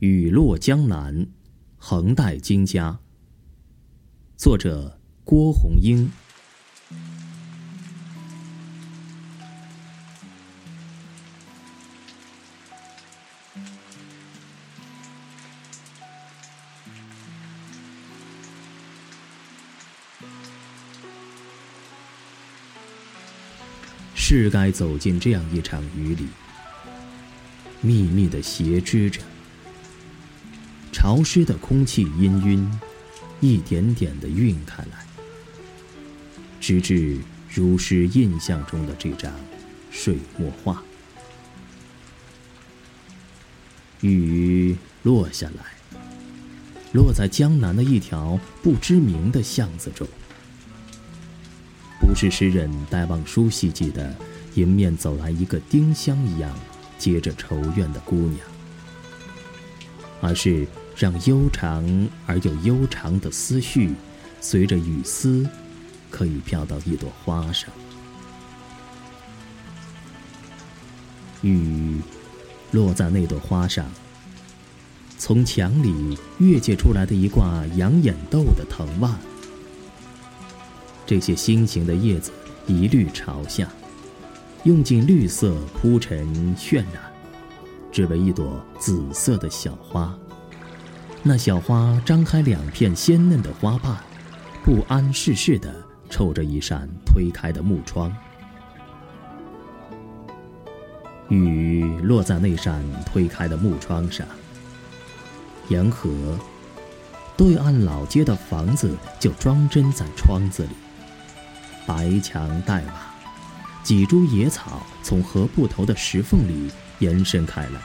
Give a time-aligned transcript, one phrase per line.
[0.00, 1.26] 雨落江南，
[1.78, 2.98] 横带金家。
[4.36, 6.10] 作者：郭红英。
[24.14, 26.26] 是该走进这样一场雨里，
[27.80, 29.22] 密密的斜织着，
[31.06, 32.66] 潮湿的空气氤氲，
[33.40, 35.06] 一点点的晕开来，
[36.60, 37.16] 直至
[37.48, 39.32] 如诗印象中的这张
[39.92, 40.82] 水墨画。
[44.00, 46.00] 雨落下来，
[46.92, 50.08] 落在江南的一条不知名的巷子中。
[52.00, 54.12] 不是诗人戴望舒希冀的
[54.56, 56.52] 迎面走来一个丁香一样
[56.98, 58.40] 结着愁怨的姑娘，
[60.20, 61.84] 而是让悠长
[62.26, 63.94] 而又悠长的思绪，
[64.40, 65.46] 随着雨丝，
[66.10, 67.70] 可以飘到一朵花上。
[71.42, 72.00] 雨
[72.70, 73.84] 落在那朵花上，
[75.18, 79.14] 从墙里跃界出来的一挂养眼豆的藤蔓。
[81.04, 82.32] 这些心形的叶子
[82.66, 83.68] 一律朝下，
[84.64, 87.12] 用尽绿色铺陈渲染，
[87.92, 90.18] 只为一朵紫色的小花。
[91.28, 93.96] 那小花张开两片鲜嫩的花瓣，
[94.62, 95.74] 不谙世事的
[96.08, 98.16] 瞅着一扇推开的木窗。
[101.28, 104.24] 雨落在那扇推开的木窗上，
[105.66, 106.38] 沿河
[107.36, 110.68] 对岸老街的房子就装帧在窗子里。
[111.84, 112.92] 白墙黛瓦，
[113.82, 117.80] 几株野草从河埠头的石缝里延伸开来，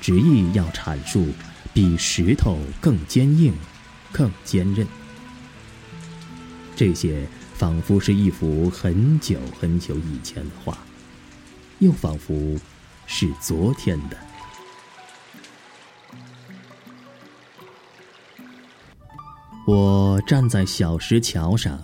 [0.00, 1.28] 执意要阐述
[1.78, 3.54] 比石头更坚硬、
[4.10, 4.84] 更坚韧。
[6.74, 10.76] 这些仿佛是一幅很久很久以前的画，
[11.78, 12.58] 又仿佛
[13.06, 14.18] 是昨天的。
[19.64, 21.80] 我站在小石桥上。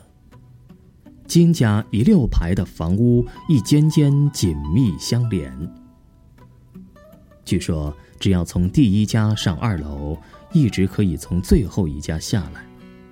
[1.29, 5.57] 金家一溜排的房屋，一间间紧密相连。
[7.45, 10.17] 据说，只要从第一家上二楼，
[10.53, 12.65] 一直可以从最后一家下来，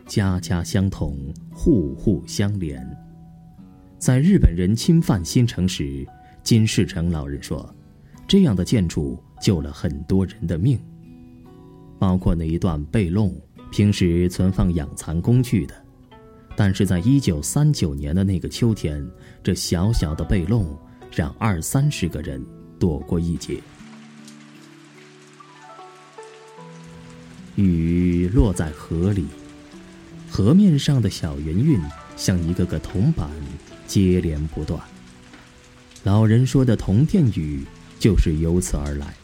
[0.06, 1.16] 家家相同，
[1.52, 2.84] 户户相连。
[3.98, 6.06] 在日本人侵犯新城时，
[6.42, 7.72] 金世成老人说，
[8.26, 10.78] 这样的建筑救了很多人的命，
[11.98, 13.34] 包括那一段背弄，
[13.70, 15.74] 平时存放养蚕工具的。
[16.56, 19.06] 但是在一九三九年的那个秋天，
[19.42, 20.76] 这小小的背弄
[21.10, 22.44] 让二三十个人
[22.78, 23.58] 躲过一劫。
[27.56, 29.26] 雨落在河里，
[30.30, 31.80] 河面上的小圆晕
[32.16, 33.28] 像一个个铜板，
[33.86, 34.80] 接连不断。
[36.02, 37.64] 老人说的铜电雨
[37.98, 39.14] 就是由此而来。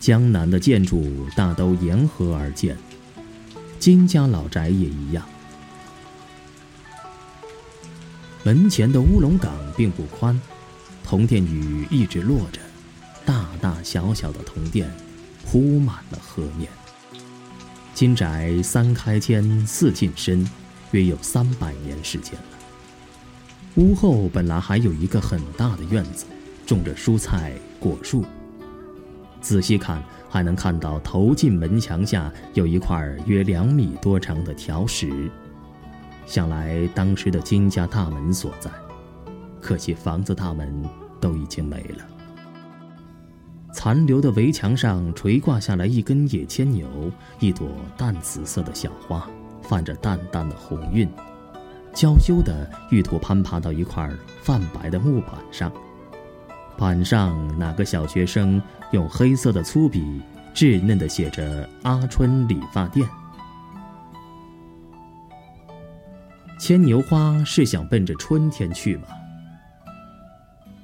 [0.00, 2.76] 江南的建筑大都沿河而建，
[3.78, 5.24] 金家老宅也一样。
[8.42, 10.40] 门前的乌龙岗并不宽，
[11.04, 12.60] 铜殿雨一直落着，
[13.24, 14.90] 大大小小的铜殿
[15.44, 16.68] 铺满了河面。
[17.94, 20.48] 金宅三开间四进深，
[20.92, 22.58] 约有三百年时间了。
[23.76, 26.24] 屋后本来还有一个很大的院子，
[26.66, 28.24] 种着蔬菜果树。
[29.40, 35.30] 仔细看，还能看到头进门墙下有一块约两米多长的条石，
[36.26, 38.70] 想来当时的金家大门所在。
[39.60, 40.84] 可惜房子大门
[41.20, 42.11] 都已经没了。
[43.72, 46.86] 残留的围墙上垂挂下来一根野牵牛，
[47.40, 47.66] 一朵
[47.96, 49.26] 淡紫色的小花，
[49.62, 51.08] 泛着淡淡的红晕，
[51.94, 54.08] 娇羞的玉兔攀爬到一块
[54.42, 55.72] 泛白的木板上。
[56.76, 58.60] 板上哪个小学生
[58.92, 60.20] 用黑色的粗笔
[60.54, 63.08] 稚嫩的写着“阿春理发店”？
[66.58, 69.08] 牵牛花是想奔着春天去吗？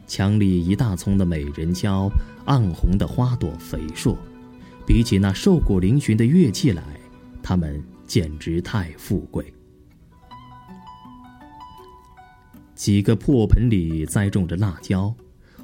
[0.09, 2.11] 墙里一大丛的美人蕉，
[2.47, 4.17] 暗红的花朵肥硕，
[4.87, 6.83] 比起那瘦骨嶙峋的月季来，
[7.43, 9.53] 它们简直太富贵。
[12.75, 15.15] 几个破盆里栽种着辣椒。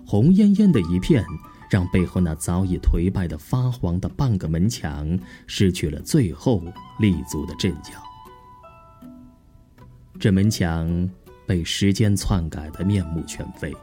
[0.06, 1.24] 红艳艳的一片，
[1.70, 6.62] 让背后那早已颓败的发黄的半个门墙失去了最后
[6.98, 7.92] 立足的阵脚。
[10.20, 11.08] 这门墙
[11.46, 13.74] 被时间篡改的面目全非。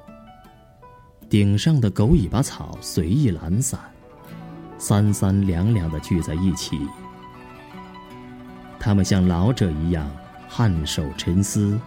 [1.32, 3.80] 顶上的狗尾巴草随意懒散，
[4.78, 6.78] 三三两两的聚在一起。
[8.78, 10.12] 他们像老者一样
[10.50, 11.80] 颔首沉思，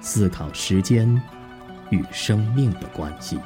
[0.00, 1.08] 思考时间
[1.90, 3.38] 与生命的关系。